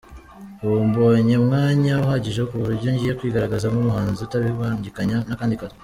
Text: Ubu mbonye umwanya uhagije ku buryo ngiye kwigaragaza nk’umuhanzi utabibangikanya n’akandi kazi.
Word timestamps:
Ubu 0.63 0.77
mbonye 0.89 1.33
umwanya 1.41 1.93
uhagije 2.03 2.41
ku 2.49 2.55
buryo 2.63 2.87
ngiye 2.93 3.13
kwigaragaza 3.19 3.65
nk’umuhanzi 3.71 4.19
utabibangikanya 4.21 5.17
n’akandi 5.27 5.55
kazi. 5.61 5.77